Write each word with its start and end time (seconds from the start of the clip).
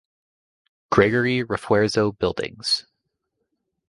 Gregory 0.89 1.43
Refuerzo 1.43 2.11
Buildings. 2.17 2.87